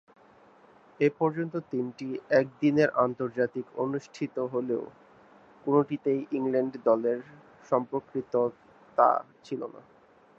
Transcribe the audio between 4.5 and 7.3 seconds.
হলেও কোনটিতেই ইংল্যান্ড দলের